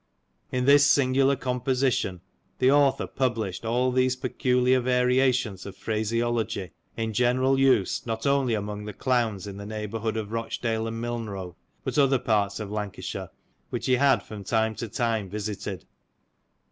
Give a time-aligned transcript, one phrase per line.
[0.51, 2.21] In this singular composition
[2.57, 8.85] the author published all these peculiar variations of phraseology, in general use not only among
[8.85, 11.53] the clowns in the neighbourhood of Eochdale and Milnrow,
[11.83, 13.29] but other parts of Lancashire,
[13.69, 15.85] which he had from time to time visited.